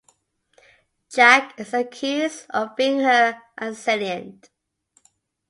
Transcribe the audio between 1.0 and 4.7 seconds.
Jack is accused of being her assailant.